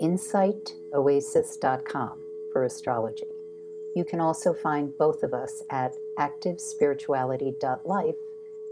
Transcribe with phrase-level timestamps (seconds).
[0.00, 2.22] insightoasis.com
[2.52, 3.26] for astrology.
[3.94, 8.16] You can also find both of us at activespirituality.life,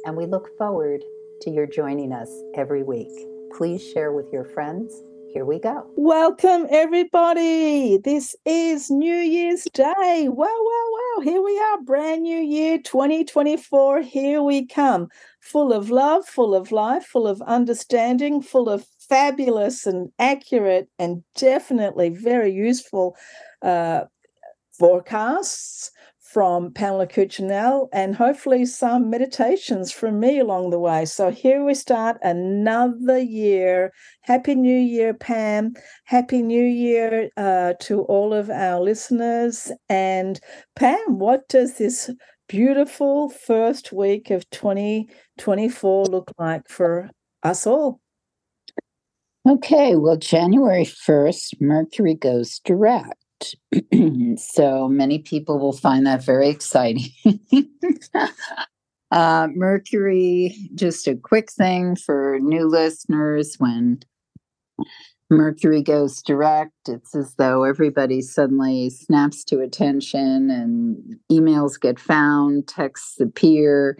[0.04, 1.04] and we look forward
[1.40, 3.10] to your joining us every week.
[3.56, 5.02] Please share with your friends.
[5.32, 5.86] Here we go.
[5.96, 7.98] Welcome, everybody.
[7.98, 10.28] This is New Year's Day.
[10.28, 11.20] Wow, wow, wow.
[11.22, 14.00] Here we are, brand new year 2024.
[14.00, 15.08] Here we come.
[15.40, 21.22] Full of love, full of life, full of understanding, full of fabulous and accurate and
[21.36, 23.16] definitely very useful
[23.62, 24.02] uh,
[24.78, 25.90] forecasts
[26.36, 31.04] from Pamela Cucinell and hopefully some meditations from me along the way.
[31.04, 33.92] So here we start another year.
[34.22, 35.72] Happy New Year, Pam.
[36.04, 39.72] Happy New Year uh, to all of our listeners.
[39.88, 40.38] And
[40.74, 42.10] Pam, what does this
[42.48, 47.08] beautiful first week of 2024 look like for
[47.44, 48.00] us all?
[49.46, 53.54] Okay, well, January 1st, Mercury goes direct.
[54.38, 57.10] so many people will find that very exciting.
[59.12, 64.00] uh, Mercury, just a quick thing for new listeners when
[65.30, 72.66] Mercury goes direct, it's as though everybody suddenly snaps to attention and emails get found,
[72.66, 73.96] texts appear,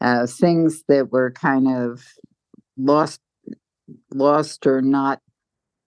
[0.00, 2.04] uh, things that were kind of
[2.76, 3.20] lost
[4.12, 5.20] lost or not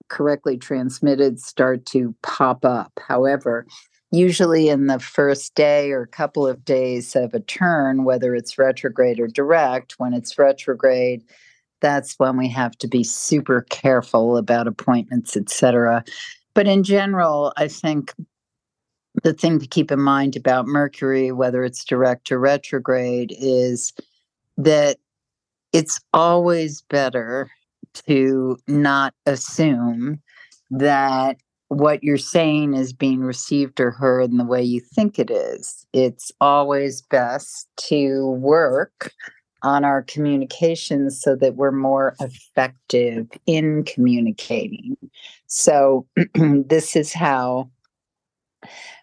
[0.10, 2.92] correctly transmitted start to pop up.
[3.08, 3.66] However,
[4.12, 9.20] usually in the first day or couple of days of a turn, whether it's retrograde
[9.20, 11.24] or direct, when it's retrograde,
[11.82, 16.04] that's when we have to be super careful about appointments, etc.
[16.54, 18.14] But in general, I think
[19.24, 23.94] the thing to keep in mind about Mercury, whether it's direct or retrograde, is
[24.58, 24.98] that
[25.72, 27.50] it's always better
[28.08, 30.22] to not assume
[30.72, 31.38] that
[31.70, 35.86] what you're saying is being received or heard in the way you think it is.
[35.94, 39.12] It's always best to work
[39.64, 44.98] on our communications so that we're more effective in communicating.
[45.48, 46.06] So,
[46.36, 47.70] this is how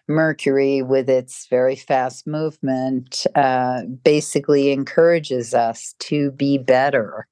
[0.07, 7.27] Mercury, with its very fast movement, uh, basically encourages us to be better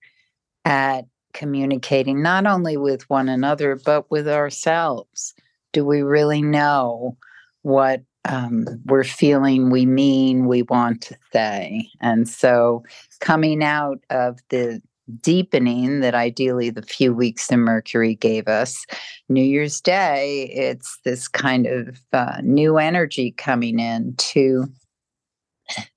[0.65, 5.33] at communicating not only with one another but with ourselves.
[5.73, 7.17] Do we really know
[7.61, 11.89] what um, we're feeling we mean we want to say?
[12.01, 12.83] And so
[13.19, 14.81] coming out of the
[15.21, 18.85] deepening that ideally the few weeks in mercury gave us
[19.27, 24.65] new year's day it's this kind of uh, new energy coming in to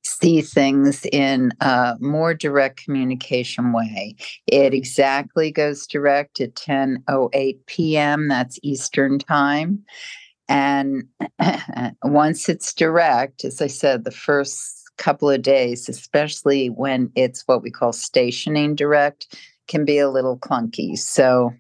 [0.03, 4.15] see things in a more direct communication way.
[4.47, 8.29] It exactly goes direct at 10:08 p.m.
[8.29, 9.85] That's Eastern time.
[10.49, 11.05] And
[12.05, 17.63] once it's direct, as I said, the first couple of days, especially when it's what
[17.63, 19.35] we call stationing direct,
[19.69, 20.97] can be a little clunky.
[20.99, 21.53] So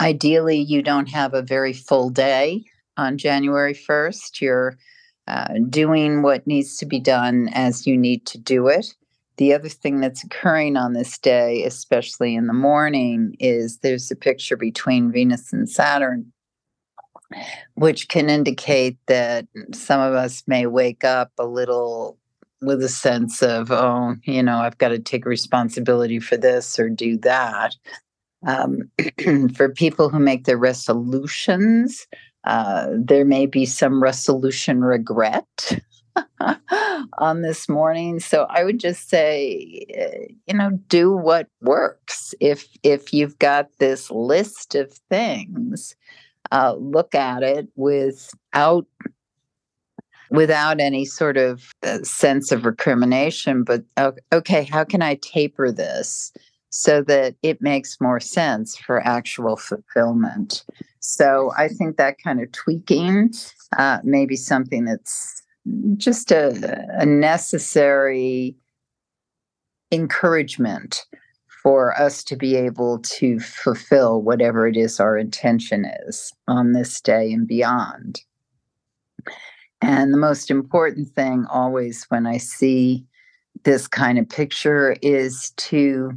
[0.00, 2.64] ideally, you don't have a very full day
[2.96, 4.40] on January 1st.
[4.40, 4.76] You're
[5.28, 8.94] uh, doing what needs to be done as you need to do it.
[9.36, 14.16] The other thing that's occurring on this day, especially in the morning, is there's a
[14.16, 16.32] picture between Venus and Saturn,
[17.74, 22.18] which can indicate that some of us may wake up a little
[22.60, 26.88] with a sense of, oh, you know, I've got to take responsibility for this or
[26.88, 27.74] do that.
[28.46, 28.90] Um,
[29.54, 32.06] for people who make their resolutions,
[32.44, 35.80] uh, there may be some resolution regret
[37.18, 38.20] on this morning.
[38.20, 42.34] So I would just say, uh, you know, do what works.
[42.40, 45.94] If if you've got this list of things,
[46.50, 48.86] uh, look at it without
[50.30, 53.64] without any sort of uh, sense of recrimination.
[53.64, 53.84] But
[54.32, 56.32] okay, how can I taper this?
[56.72, 60.64] so that it makes more sense for actual fulfillment.
[61.02, 63.32] So I think that kind of tweaking
[63.76, 65.42] uh, may be something that's
[65.96, 68.56] just a, a necessary
[69.90, 71.04] encouragement
[71.62, 77.00] for us to be able to fulfill whatever it is our intention is on this
[77.00, 78.22] day and beyond.
[79.80, 83.04] And the most important thing always when I see
[83.64, 86.12] this kind of picture is to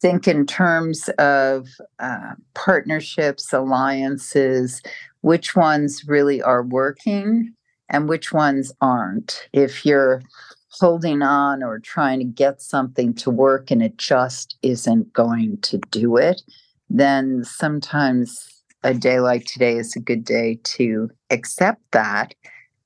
[0.00, 4.82] think in terms of uh, partnerships, alliances,
[5.22, 7.52] which ones really are working
[7.88, 9.48] and which ones aren't.
[9.52, 10.22] If you're
[10.70, 15.78] holding on or trying to get something to work and it just isn't going to
[15.90, 16.42] do it,
[16.90, 22.34] then sometimes a day like today is a good day to accept that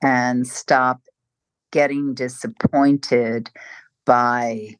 [0.01, 1.01] and stop
[1.71, 3.49] getting disappointed
[4.05, 4.75] by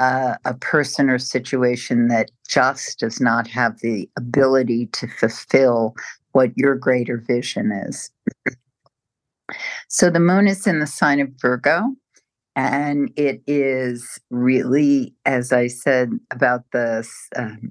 [0.00, 5.94] uh, a person or situation that just does not have the ability to fulfill
[6.32, 8.10] what your greater vision is.
[9.88, 11.94] so the moon is in the sign of Virgo.
[12.56, 17.70] And it is really, as I said about the um,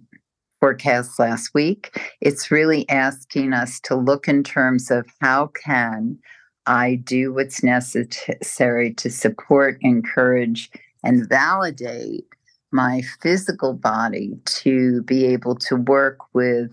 [0.60, 6.18] forecast last week, it's really asking us to look in terms of how can
[6.66, 10.70] I do what's necessary to support, encourage,
[11.04, 12.26] and validate
[12.72, 16.72] my physical body to be able to work with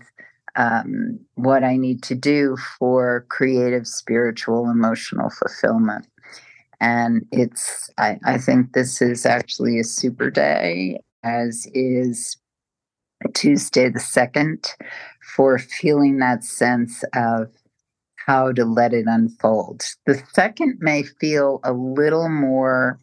[0.55, 6.07] um, what I need to do for creative, spiritual, emotional fulfillment.
[6.79, 12.37] And it's, I, I think this is actually a super day, as is
[13.33, 14.67] Tuesday the 2nd,
[15.35, 17.49] for feeling that sense of
[18.27, 19.83] how to let it unfold.
[20.05, 22.99] The second may feel a little more,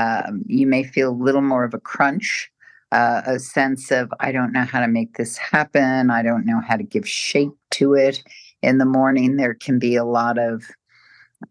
[0.00, 2.50] um, you may feel a little more of a crunch,
[2.90, 6.10] uh, a sense of, I don't know how to make this happen.
[6.10, 8.22] I don't know how to give shape to it.
[8.62, 10.64] In the morning, there can be a lot of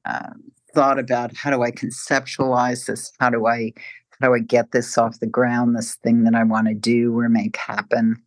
[0.06, 0.30] uh,
[0.74, 3.12] thought about how do I conceptualize this?
[3.20, 3.74] How do I
[4.20, 5.76] how do I get this off the ground?
[5.76, 8.22] This thing that I want to do or make happen.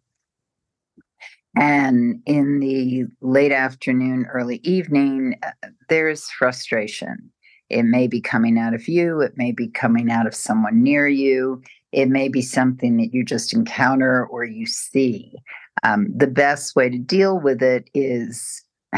[1.55, 7.31] And in the late afternoon, early evening, uh, there's frustration.
[7.73, 11.09] It may be coming out of you, it may be coming out of someone near
[11.09, 15.35] you, it may be something that you just encounter or you see.
[15.83, 18.63] Um, the best way to deal with it is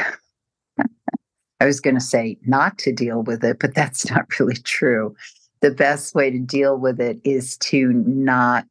[1.61, 5.15] I was going to say not to deal with it, but that's not really true.
[5.61, 8.67] The best way to deal with it is to not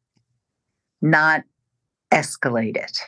[1.02, 1.42] not
[2.12, 2.98] escalate it.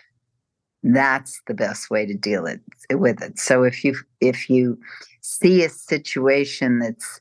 [0.83, 2.61] That's the best way to deal it
[2.93, 3.39] with it.
[3.39, 4.79] So if you if you
[5.27, 7.21] see a situation that's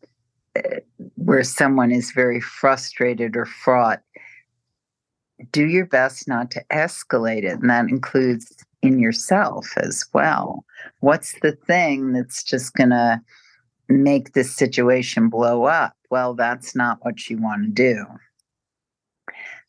[0.55, 0.79] uh,
[1.15, 4.01] where someone is very frustrated or fraught,
[5.51, 10.63] do your best not to escalate it, and that includes in yourself as well.
[10.99, 13.19] What's the thing that's just going to
[13.89, 15.95] make this situation blow up?
[16.11, 18.05] Well, that's not what you want to do.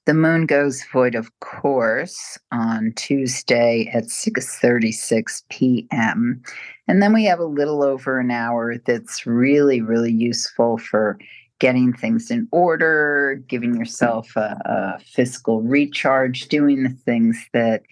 [0.07, 6.43] The moon goes void of course on Tuesday at 6:36 p.m.
[6.89, 11.19] And then we have a little over an hour that's really really useful for
[11.59, 17.83] getting things in order, giving yourself a, a fiscal recharge, doing the things that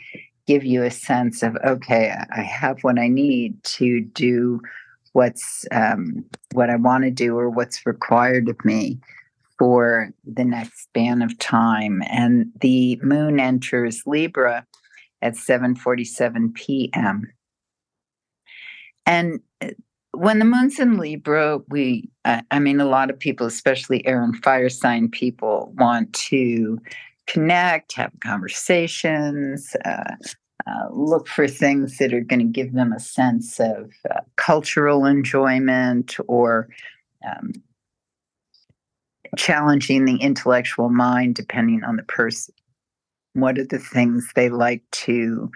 [0.47, 4.61] give you a sense of okay i have what i need to do
[5.13, 8.99] what's um, what i want to do or what's required of me
[9.65, 14.67] for the next span of time and the moon enters libra
[15.23, 17.33] at 7:47 p.m.
[19.07, 19.69] and uh,
[20.13, 24.23] when the moon's in libra we uh, i mean a lot of people especially air
[24.23, 26.79] and fire sign people want to
[27.27, 30.15] connect, have conversations, uh,
[30.67, 35.07] uh, look for things that are going to give them a sense of uh, cultural
[35.07, 36.69] enjoyment or
[37.27, 37.53] um,
[39.37, 42.55] challenging the intellectual mind, depending on the person.
[43.35, 45.51] What are the things they like to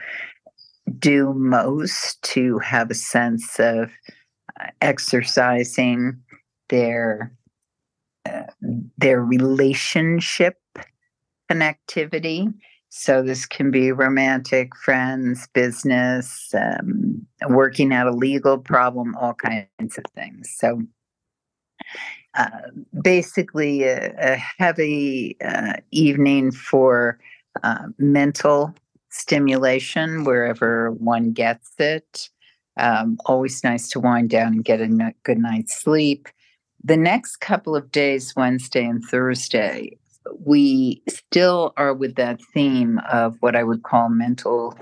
[0.98, 3.90] do most to have a sense of
[4.60, 6.20] uh, exercising
[6.68, 7.32] their
[8.26, 8.44] uh,
[8.98, 10.56] their relationship
[11.50, 12.52] connectivity.
[12.90, 19.98] So this can be romantic, friends, business, um, working out a legal problem, all kinds
[19.98, 20.54] of things.
[20.56, 20.82] So
[22.38, 22.70] uh,
[23.02, 27.18] basically, a, a heavy uh, evening for
[27.64, 28.74] uh, mental
[29.10, 32.30] stimulation wherever one gets it.
[32.78, 36.28] Um, always nice to wind down and get a good night's sleep.
[36.84, 39.98] The next couple of days, Wednesday and Thursday,
[40.44, 44.78] we still are with that theme of what I would call mental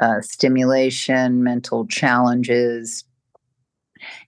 [0.00, 3.04] uh, stimulation, mental challenges,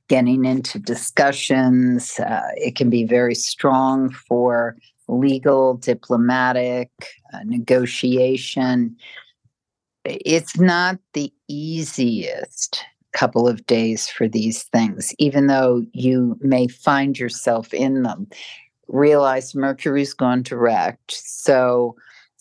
[0.09, 2.19] getting into discussions.
[2.21, 4.77] Uh, it can be very strong for
[5.09, 6.91] legal, diplomatic,
[7.33, 8.97] uh, negotiation.
[10.05, 17.19] It's not the easiest couple of days for these things, even though you may find
[17.19, 18.27] yourself in them.
[18.89, 21.13] Realize Mercury's gone direct.
[21.13, 21.97] So,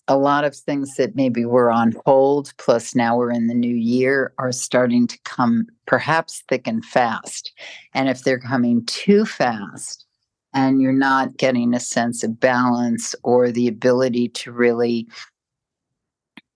[0.07, 3.75] a lot of things that maybe were on hold, plus now we're in the new
[3.75, 7.53] year, are starting to come perhaps thick and fast.
[7.93, 10.05] And if they're coming too fast
[10.53, 15.07] and you're not getting a sense of balance or the ability to really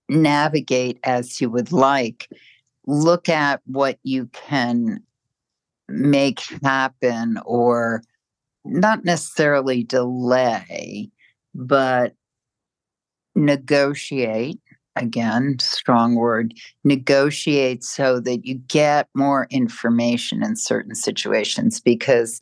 [0.10, 2.30] navigate as you would like,
[2.86, 5.02] look at what you can
[5.88, 8.04] make happen or
[8.66, 11.10] not necessarily delay,
[11.56, 12.14] but
[13.38, 14.60] negotiate
[14.96, 16.54] again strong word
[16.84, 22.42] negotiate so that you get more information in certain situations because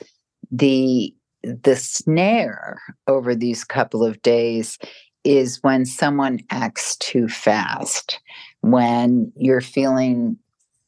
[0.52, 4.80] the the snare over these couple of days
[5.24, 8.20] is when someone acts too fast
[8.62, 10.38] when you're feeling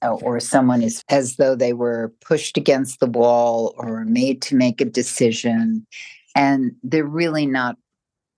[0.04, 4.56] uh, or someone is as though they were pushed against the wall or made to
[4.56, 5.86] make a decision
[6.36, 7.78] and they're really not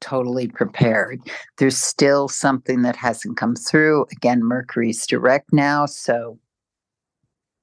[0.01, 1.21] totally prepared.
[1.57, 4.05] There's still something that hasn't come through.
[4.11, 6.39] Again, Mercury's direct now, so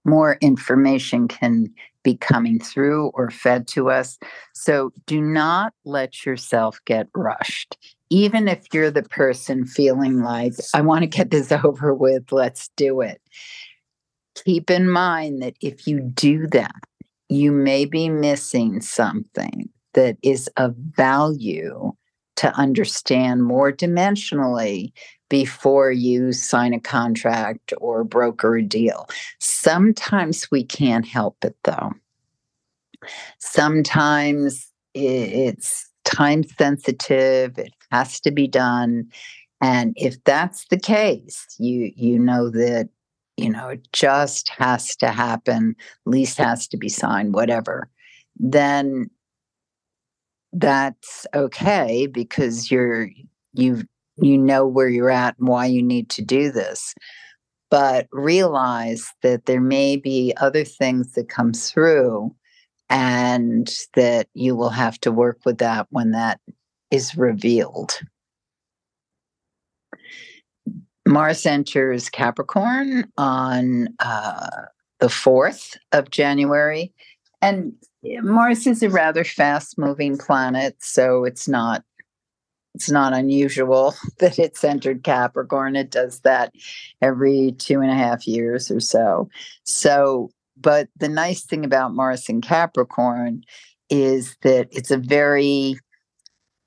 [0.04, 4.18] more information can be coming through or fed to us.
[4.54, 7.76] So do not let yourself get rushed.
[8.10, 12.68] Even if you're the person feeling like, I want to get this over with, let's
[12.76, 13.20] do it.
[14.44, 16.84] Keep in mind that if you do that,
[17.28, 21.92] you may be missing something that is of value
[22.36, 24.92] to understand more dimensionally
[25.28, 29.08] before you sign a contract or broker a deal.
[29.40, 31.92] Sometimes we can't help it though.
[33.38, 39.08] Sometimes it's time sensitive, it has to be done.
[39.60, 42.88] And if that's the case, you you know that
[43.36, 45.74] you know it just has to happen,
[46.04, 47.90] lease has to be signed, whatever.
[48.38, 49.10] Then
[50.56, 53.10] that's okay because you're
[53.52, 53.82] you
[54.16, 56.94] you know where you're at and why you need to do this.
[57.70, 62.34] But realize that there may be other things that come through
[62.88, 66.40] and that you will have to work with that when that
[66.90, 68.00] is revealed.
[71.06, 74.48] Mars enters capricorn on uh,
[75.00, 76.92] the 4th of january
[77.42, 77.72] and
[78.22, 81.84] Mars is a rather fast moving planet, so it's not
[82.74, 85.76] it's not unusual that it's entered Capricorn.
[85.76, 86.52] It does that
[87.00, 89.28] every two and a half years or so.
[89.64, 93.42] So, but the nice thing about Mars in Capricorn
[93.88, 95.76] is that it's a very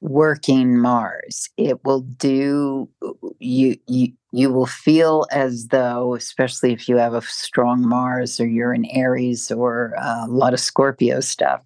[0.01, 1.50] working Mars.
[1.58, 2.89] It will do
[3.39, 8.48] you you you will feel as though, especially if you have a strong Mars or
[8.48, 11.63] you're in Aries or uh, a lot of Scorpio stuff,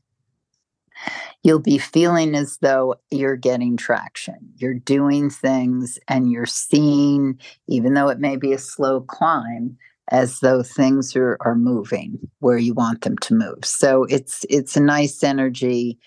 [1.43, 4.37] you'll be feeling as though you're getting traction.
[4.55, 9.77] You're doing things and you're seeing, even though it may be a slow climb,
[10.09, 13.63] as though things are, are moving where you want them to move.
[13.63, 15.97] So it's it's a nice energy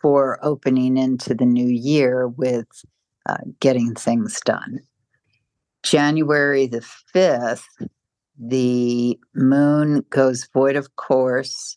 [0.00, 2.66] for opening into the new year with
[3.28, 4.80] uh, getting things done.
[5.84, 7.64] January the 5th,
[8.38, 11.76] the moon goes void of course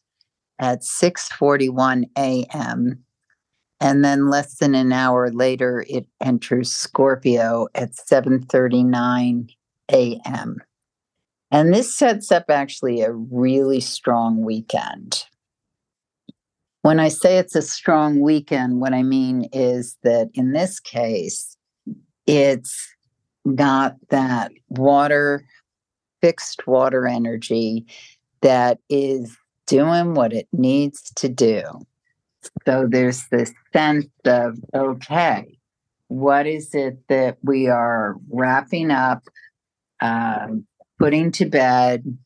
[0.59, 3.03] at 6:41 a.m.
[3.79, 9.49] and then less than an hour later it enters Scorpio at 7:39
[9.91, 10.57] a.m.
[11.51, 15.25] And this sets up actually a really strong weekend.
[16.81, 21.55] When I say it's a strong weekend, what I mean is that in this case,
[22.25, 22.96] it's
[23.55, 25.45] got that water,
[26.21, 27.85] fixed water energy
[28.41, 31.63] that is doing what it needs to do.
[32.65, 35.57] So there's this sense of, okay,
[36.07, 39.23] what is it that we are wrapping up,
[40.01, 40.65] um,
[40.99, 42.17] putting to bed,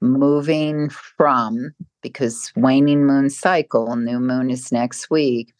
[0.00, 5.52] moving from, because waning moon cycle, new moon is next week.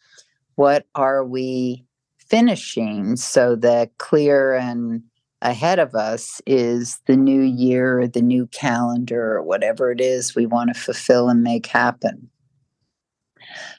[0.55, 1.83] What are we
[2.29, 5.03] finishing so that clear and
[5.41, 10.45] ahead of us is the new year, the new calendar, or whatever it is we
[10.45, 12.29] want to fulfill and make happen.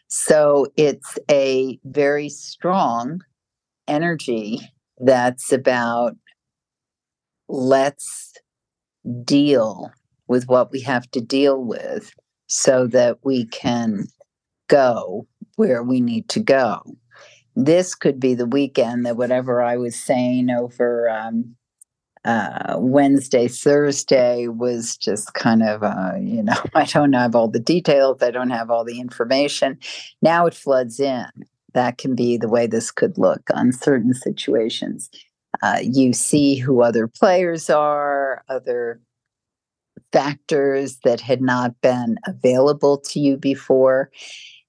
[0.08, 3.22] So it's a very strong
[3.88, 4.60] energy
[4.98, 6.16] that's about
[7.48, 8.32] let's
[9.24, 9.90] deal
[10.28, 12.12] with what we have to deal with
[12.48, 14.06] so that we can
[14.68, 15.26] go
[15.56, 16.82] where we need to go.
[17.56, 21.56] This could be the weekend that whatever I was saying over um,
[22.24, 27.58] uh, Wednesday, Thursday was just kind of, uh, you know, I don't have all the
[27.58, 29.78] details, I don't have all the information.
[30.20, 31.26] Now it floods in.
[31.72, 35.10] That can be the way this could look on certain situations.
[35.62, 39.00] Uh, you see who other players are, other
[40.12, 44.10] factors that had not been available to you before.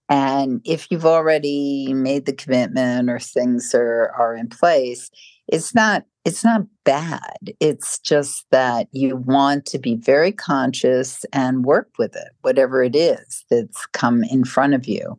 [0.09, 5.09] And if you've already made the commitment or things are, are in place,
[5.47, 7.53] it's not it's not bad.
[7.61, 12.97] It's just that you want to be very conscious and work with it, whatever it
[12.97, 15.17] is that's come in front of you.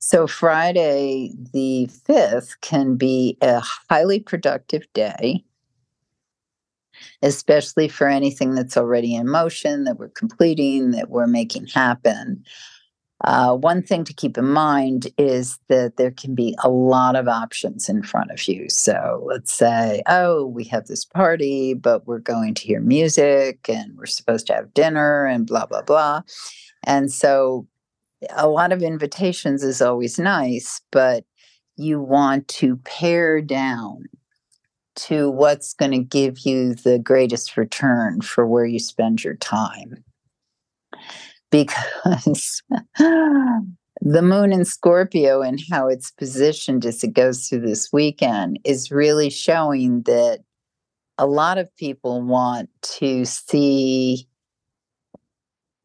[0.00, 5.44] So, Friday the 5th can be a highly productive day,
[7.22, 12.42] especially for anything that's already in motion, that we're completing, that we're making happen.
[13.24, 17.28] Uh, one thing to keep in mind is that there can be a lot of
[17.28, 18.68] options in front of you.
[18.68, 23.96] So let's say, oh, we have this party, but we're going to hear music and
[23.96, 26.22] we're supposed to have dinner and blah, blah, blah.
[26.82, 27.68] And so
[28.30, 31.24] a lot of invitations is always nice, but
[31.76, 34.04] you want to pare down
[34.94, 40.04] to what's going to give you the greatest return for where you spend your time
[41.52, 42.62] because
[42.98, 48.90] the moon in Scorpio and how it's positioned as it goes through this weekend is
[48.90, 50.40] really showing that
[51.18, 54.26] a lot of people want to see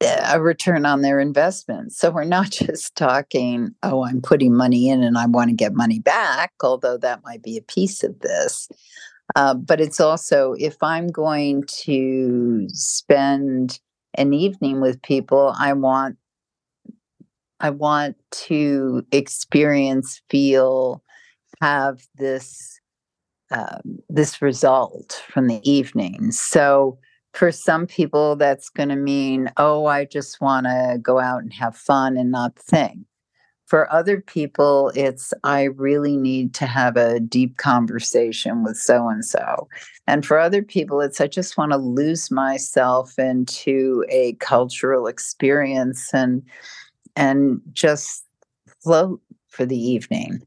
[0.02, 1.92] a return on their investment.
[1.92, 5.74] So we're not just talking, oh, I'm putting money in and I want to get
[5.74, 8.70] money back, although that might be a piece of this.
[9.36, 13.80] Uh, but it's also if I'm going to spend
[14.18, 16.18] an evening with people i want
[17.60, 21.04] i want to experience feel
[21.62, 22.80] have this
[23.50, 26.32] um, this result from the evening.
[26.32, 27.00] So
[27.34, 31.54] for some people that's going to mean oh i just want to go out and
[31.54, 33.00] have fun and not think
[33.68, 39.24] for other people, it's I really need to have a deep conversation with so and
[39.24, 39.68] so.
[40.08, 46.10] And for other people, it's I just want to lose myself into a cultural experience
[46.14, 46.42] and
[47.18, 48.26] and just
[48.82, 50.42] float for the evening.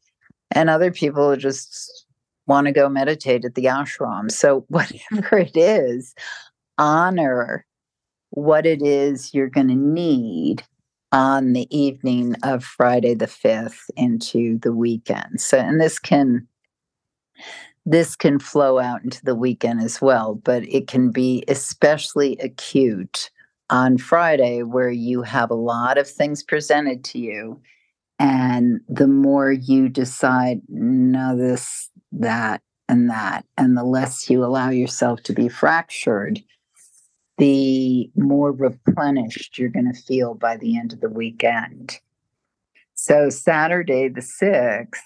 [0.51, 2.07] And other people just
[2.47, 4.31] want to go meditate at the ashram.
[4.31, 6.15] So whatever it is,
[6.79, 7.67] honor
[8.31, 10.63] what it is you're going to need
[11.13, 15.41] on the evening of Friday the 5th into the weekend.
[15.41, 16.47] So and this can
[17.87, 23.31] this can flow out into the weekend as well, but it can be especially acute
[23.71, 27.61] on Friday where you have a lot of things presented to you
[28.21, 34.69] and the more you decide no this that and that and the less you allow
[34.69, 36.41] yourself to be fractured
[37.41, 41.99] the more replenished you're going to feel by the end of the weekend.
[42.93, 45.01] So, Saturday the 6th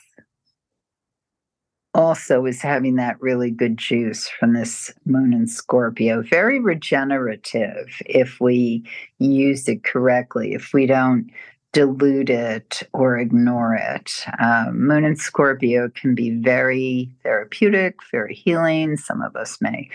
[1.95, 6.23] also is having that really good juice from this moon in Scorpio.
[6.23, 8.83] Very regenerative if we
[9.21, 11.31] use it correctly, if we don't
[11.73, 14.25] dilute it or ignore it.
[14.41, 18.97] Um, moon in Scorpio can be very therapeutic, very healing.
[18.97, 19.89] Some of us may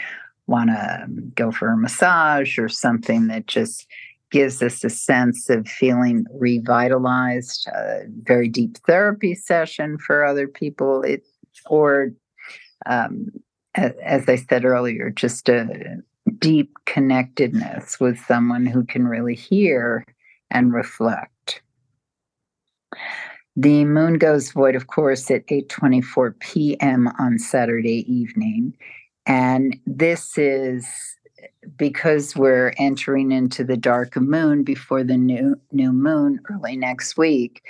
[0.49, 3.87] want to go for a massage or something that just
[4.31, 11.01] gives us a sense of feeling revitalized, a very deep therapy session for other people,
[11.01, 11.23] it,
[11.67, 12.11] or
[12.85, 13.27] um,
[13.75, 15.97] as I said earlier, just a
[16.37, 20.05] deep connectedness with someone who can really hear
[20.51, 21.61] and reflect.
[23.55, 27.09] The moon goes void, of course, at 8:24 p.m.
[27.19, 28.73] on Saturday evening,
[29.25, 30.87] and this is
[31.77, 37.61] because we're entering into the dark moon before the new new moon early next week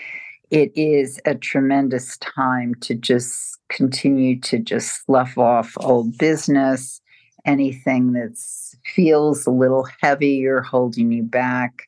[0.52, 7.02] it is a tremendous time to just continue to just slough off old business.
[7.46, 8.38] Anything that
[8.84, 11.88] feels a little heavy or holding you back.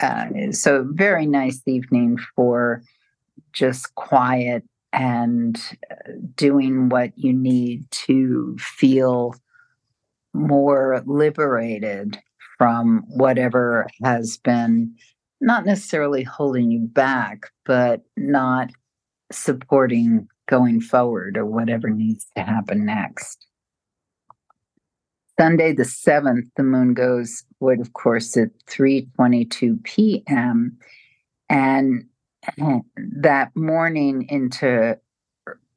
[0.00, 2.82] Uh, so very nice evening for
[3.52, 9.34] just quiet and uh, doing what you need to feel
[10.34, 12.18] more liberated
[12.58, 14.94] from whatever has been
[15.40, 18.70] not necessarily holding you back, but not
[19.32, 23.46] supporting going forward or whatever needs to happen next.
[25.40, 30.78] Sunday the 7th, the moon goes void, of course, at 3:22 p.m.
[31.48, 32.04] And
[32.96, 34.98] that morning into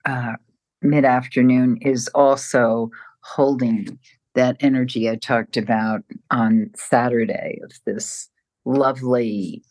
[0.06, 0.34] uh,
[0.82, 4.00] mid afternoon is also holding
[4.36, 8.30] that energy I talked about on Saturday of this
[8.66, 9.64] lovely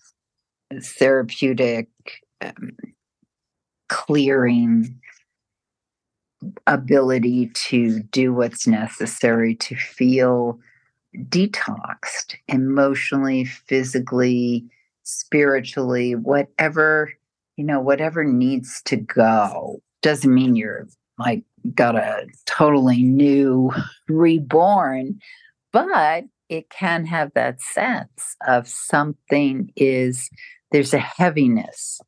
[0.83, 1.89] therapeutic
[2.41, 2.77] um,
[3.89, 5.01] clearing
[6.67, 10.59] ability to do what's necessary to feel
[11.29, 14.67] detoxed emotionally, physically,
[15.05, 17.13] spiritually, whatever,
[17.57, 19.81] you know, whatever needs to go.
[20.03, 20.89] Doesn't mean you're
[21.19, 23.73] like got a totally new
[24.09, 25.21] reborn,
[25.73, 30.29] but it can have that sense of something is
[30.73, 32.01] there's a heaviness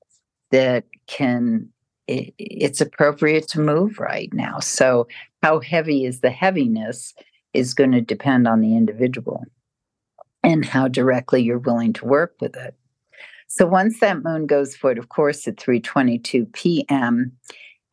[0.50, 1.68] that can
[2.06, 5.08] it, it's appropriate to move right now so
[5.42, 7.14] how heavy is the heaviness
[7.52, 9.42] is going to depend on the individual
[10.44, 12.74] and how directly you're willing to work with it
[13.48, 17.32] so once that moon goes forward of course at 3:22 p.m.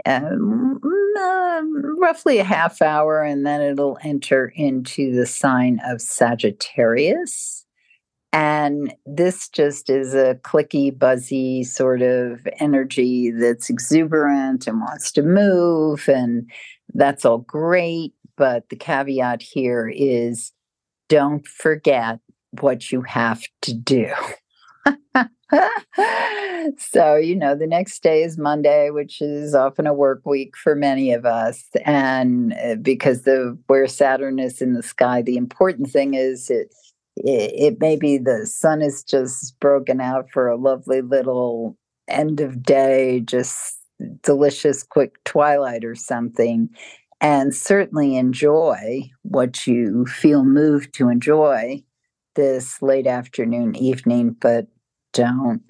[0.06, 0.82] Um,
[1.18, 1.62] uh,
[1.98, 7.66] roughly a half hour, and then it'll enter into the sign of Sagittarius.
[8.34, 15.22] And this just is a clicky, buzzy sort of energy that's exuberant and wants to
[15.22, 16.10] move.
[16.10, 16.50] And
[16.96, 18.14] that's all great.
[18.36, 20.52] But the caveat here is
[21.10, 22.20] don't forget
[22.60, 24.12] what you have to do.
[26.78, 30.76] so, you know, the next day is Monday, which is often a work week for
[30.76, 31.66] many of us.
[31.86, 36.74] And uh, because the where Saturn is in the sky, the important thing is it,
[37.16, 42.42] it, it may be the sun is just broken out for a lovely little end
[42.42, 43.80] of day, just
[44.22, 46.70] delicious quick twilight or something.
[47.22, 51.82] And certainly enjoy what you feel moved to enjoy
[52.36, 54.68] this late afternoon, evening, but
[55.14, 55.64] don't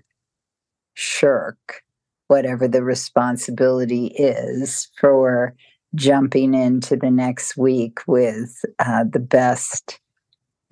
[0.95, 1.84] shirk
[2.27, 5.56] whatever the responsibility is for
[5.95, 9.99] jumping into the next week with uh, the best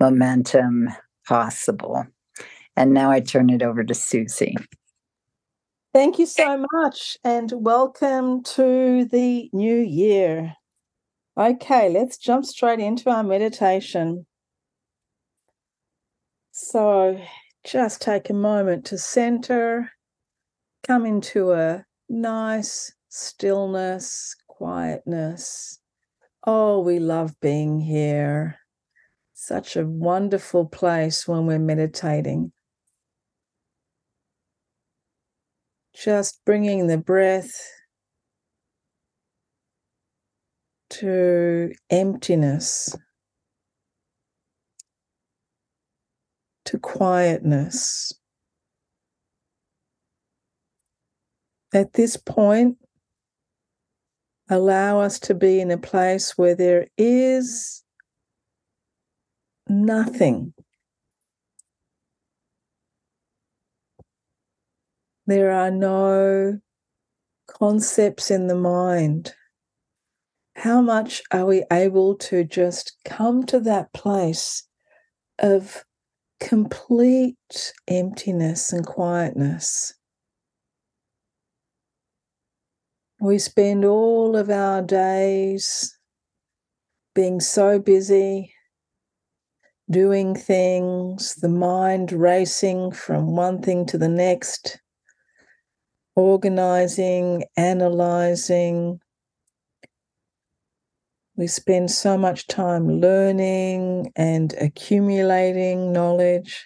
[0.00, 0.88] momentum
[1.28, 2.04] possible.
[2.76, 4.56] And now I turn it over to Suzy.
[5.94, 10.56] Thank you so much, and welcome to the new year.
[11.38, 14.24] Okay, let's jump straight into our meditation.
[16.52, 17.20] So,
[17.64, 19.92] just take a moment to center,
[20.86, 25.78] come into a nice stillness, quietness.
[26.44, 28.58] Oh, we love being here.
[29.34, 32.52] Such a wonderful place when we're meditating.
[35.94, 37.54] Just bringing the breath
[40.90, 42.96] to emptiness.
[46.72, 48.14] To quietness.
[51.74, 52.78] At this point,
[54.48, 57.84] allow us to be in a place where there is
[59.68, 60.54] nothing.
[65.26, 66.58] There are no
[67.48, 69.34] concepts in the mind.
[70.56, 74.66] How much are we able to just come to that place
[75.38, 75.84] of
[76.42, 79.94] complete emptiness and quietness.
[83.20, 85.96] We spend all of our days
[87.14, 88.52] being so busy,
[89.88, 94.80] doing things, the mind racing from one thing to the next,
[96.16, 98.98] organizing, analyzing,
[101.36, 106.64] we spend so much time learning and accumulating knowledge.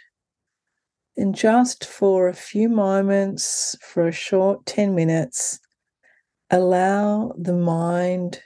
[1.17, 5.61] And just for a few moments, for a short 10 minutes,
[6.51, 8.41] allow the mind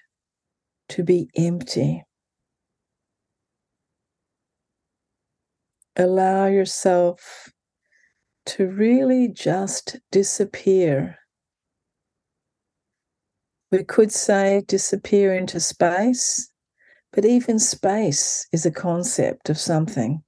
[0.91, 2.05] to be empty.
[5.97, 7.51] Allow yourself
[8.47, 11.19] to really just disappear
[13.71, 16.51] we could say disappear into space,
[17.13, 20.23] but even space is a concept of something.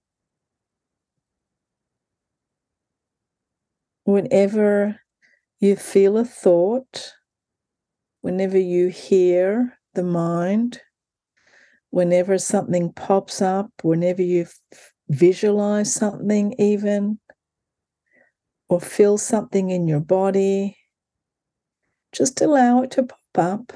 [4.05, 5.01] Whenever
[5.61, 7.13] you feel a thought,
[8.21, 10.81] whenever you hear the mind,
[11.91, 14.47] whenever something pops up, whenever you
[15.09, 17.19] visualize something, even,
[18.69, 20.77] or feel something in your body,
[22.13, 23.73] just allow it to pop up,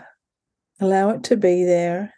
[0.81, 2.14] allow it to be there,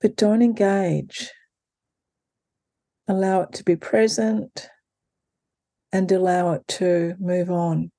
[0.00, 1.30] but don't engage.
[3.08, 4.68] Allow it to be present
[5.92, 7.90] and allow it to move on.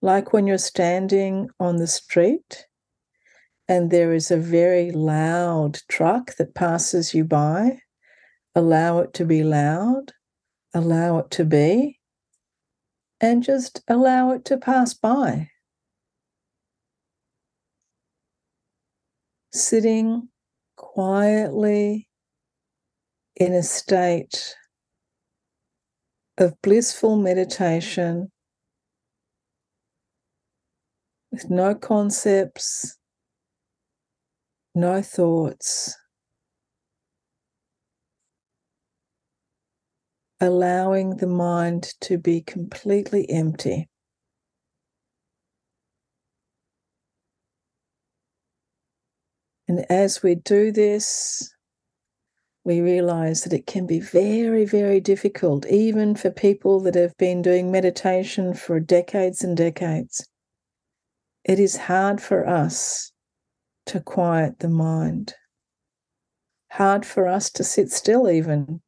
[0.00, 2.66] like when you're standing on the street
[3.68, 7.80] and there is a very loud truck that passes you by,
[8.54, 10.12] allow it to be loud,
[10.74, 11.97] allow it to be,
[13.20, 15.50] and just allow it to pass by.
[19.52, 20.28] Sitting
[20.76, 22.08] quietly
[23.36, 24.56] in a state
[26.36, 28.30] of blissful meditation
[31.32, 32.96] with no concepts,
[34.74, 35.96] no thoughts,
[40.40, 43.88] allowing the mind to be completely empty.
[49.66, 51.52] And as we do this,
[52.64, 57.42] we realize that it can be very, very difficult, even for people that have been
[57.42, 60.26] doing meditation for decades and decades.
[61.44, 63.10] It is hard for us
[63.86, 65.34] to quiet the mind,
[66.70, 68.82] hard for us to sit still, even,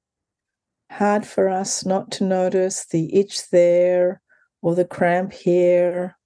[0.91, 4.21] hard for us not to notice the itch there,
[4.61, 6.17] or the cramp here,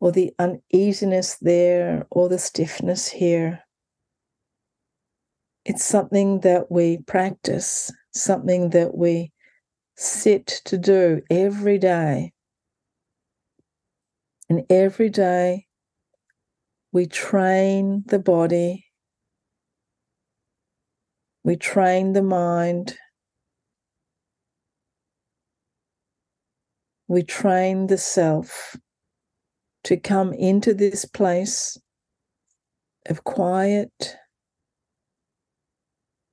[0.00, 3.60] or the uneasiness there, or the stiffness here.
[5.64, 9.32] It's something that we practice, something that we
[9.96, 12.32] sit to do every day.
[14.48, 15.66] And every day
[16.92, 18.86] we train the body,
[21.42, 22.96] we train the mind,
[27.08, 28.76] we train the self
[29.84, 31.78] to come into this place
[33.06, 34.16] of quiet,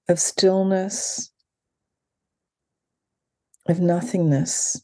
[0.08, 1.32] of stillness,
[3.68, 4.82] of nothingness.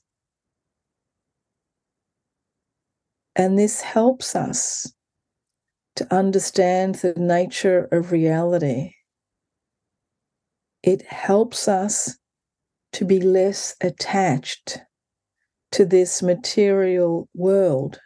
[3.36, 4.92] And this helps us
[5.96, 8.94] to understand the nature of reality.
[10.84, 12.18] It helps us
[12.94, 14.80] to be less attached
[15.78, 18.00] to this material world,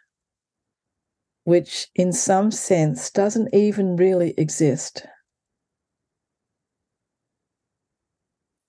[1.45, 5.05] which in some sense doesn't even really exist.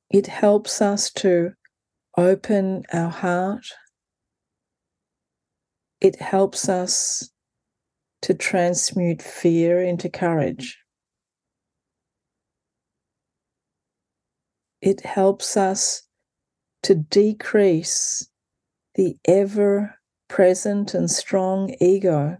[0.08, 1.50] It helps us to
[2.16, 3.66] open our heart.
[6.00, 7.28] It helps us
[8.20, 10.78] to transmute fear into courage.
[14.80, 16.04] It helps us
[16.84, 18.28] to decrease
[18.94, 19.96] the ever
[20.28, 22.38] present and strong ego.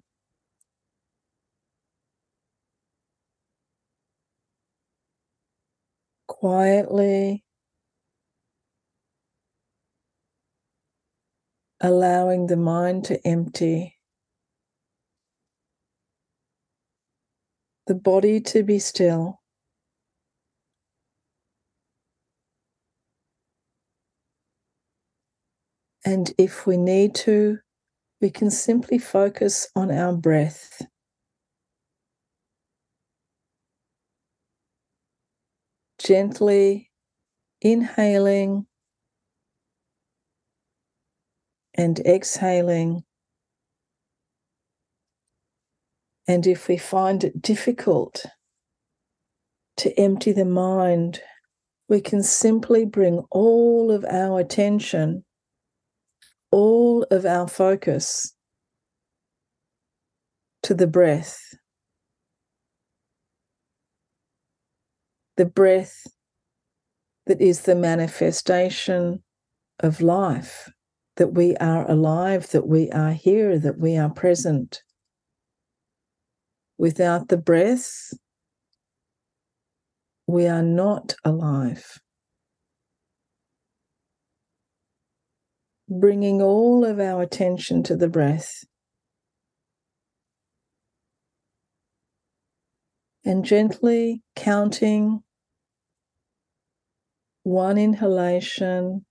[6.26, 7.44] Quietly
[11.80, 13.98] allowing the mind to empty
[17.86, 19.41] the body to be still.
[26.04, 27.58] And if we need to,
[28.20, 30.82] we can simply focus on our breath.
[35.98, 36.90] Gently
[37.60, 38.66] inhaling
[41.74, 43.04] and exhaling
[46.28, 48.24] And if we find it difficult
[49.78, 51.20] to empty the mind,
[51.88, 55.24] we can simply bring all of our attention,
[56.52, 58.34] all of our focus
[60.62, 61.40] to the breath.
[65.36, 66.06] The breath
[67.26, 69.22] that is the manifestation
[69.80, 70.70] of life,
[71.16, 74.82] that we are alive, that we are here, that we are present.
[76.78, 78.12] Without the breath,
[80.26, 82.01] we are not alive.
[86.00, 88.64] Bringing all of our attention to the breath.
[93.24, 95.22] And gently counting
[97.42, 99.04] one inhalation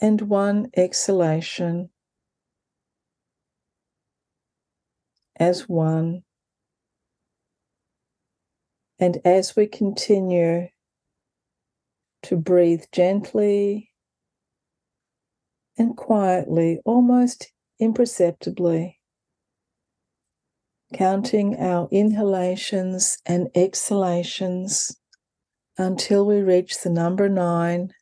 [0.00, 1.90] and one exhalation.
[5.38, 6.22] as one.
[8.98, 10.68] And as we continue
[12.24, 13.90] to breathe gently
[15.76, 18.98] and quietly, almost imperceptibly,
[20.94, 24.96] counting our inhalations and exhalations
[25.76, 27.92] until we reach the number nine.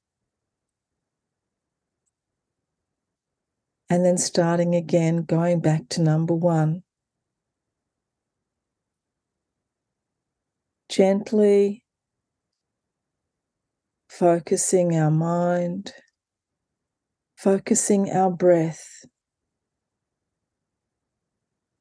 [3.89, 6.83] and then starting again, going back to number one.
[10.89, 11.85] Gently
[14.19, 15.93] focusing our mind,
[17.37, 19.05] focusing our breath,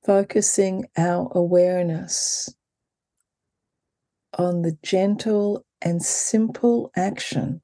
[0.05, 2.53] focusing our awareness
[4.37, 7.61] on the gentle and simple action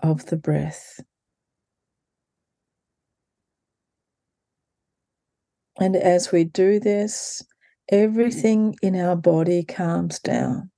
[0.00, 1.00] of the breath.
[5.78, 7.42] And as we do this,
[7.90, 10.71] everything in our body calms down.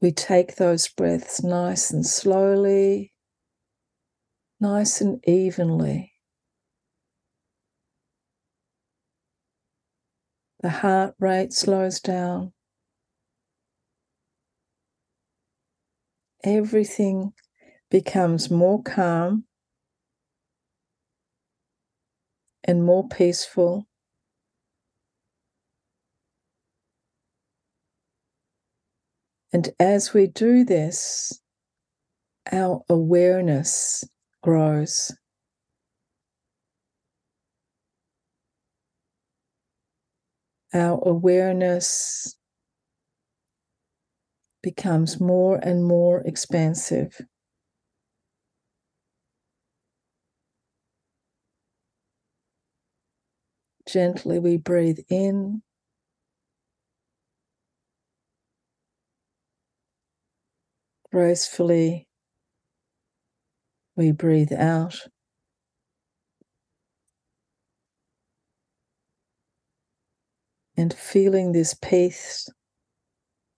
[0.00, 3.14] We take those breaths nice and slowly,
[4.60, 6.12] nice and evenly.
[10.60, 12.52] The heart rate slows down.
[16.44, 17.32] Everything
[17.90, 19.44] becomes more calm
[22.64, 23.86] and more peaceful.
[29.52, 31.40] And as we do this,
[32.52, 34.04] our awareness
[34.42, 35.12] grows.
[40.74, 42.36] Our awareness
[44.62, 47.20] becomes more and more expansive.
[53.86, 55.62] Gently, we breathe in.
[61.16, 62.06] Gracefully,
[63.96, 64.98] we breathe out.
[70.76, 72.50] And feeling this peace,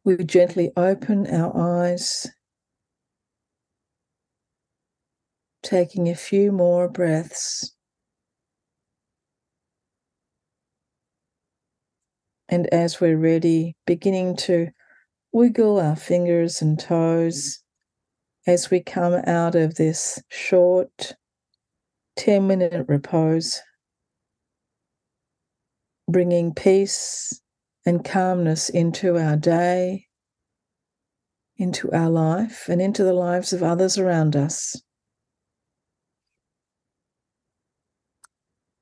[0.04, 2.28] we gently open our eyes,
[5.64, 7.74] taking a few more breaths.
[12.48, 14.68] And as we're ready, beginning to
[15.32, 17.58] wiggle our fingers and toes
[18.46, 18.52] mm.
[18.52, 21.14] as we come out of this short
[22.16, 23.60] 10 minute repose,
[26.08, 27.40] bringing peace
[27.86, 30.06] and calmness into our day,
[31.56, 34.80] into our life, and into the lives of others around us.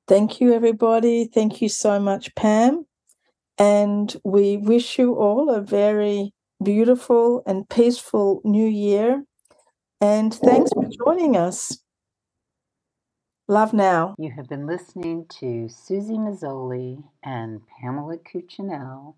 [0.08, 1.26] Thank you, everybody.
[1.26, 2.86] Thank you so much, Pam.
[3.58, 9.24] And we wish you all a very beautiful and peaceful new year.
[10.00, 11.78] And thanks for joining us.
[13.48, 14.14] Love now.
[14.18, 19.16] You have been listening to Suzy Meszoly and Pamela Cucinell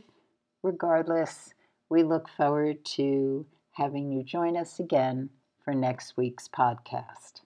[0.63, 1.53] Regardless,
[1.89, 5.29] we look forward to having you join us again
[5.63, 7.41] for next week's podcast.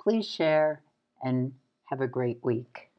[0.00, 0.82] Please share
[1.22, 1.52] and
[1.86, 2.90] have a great week.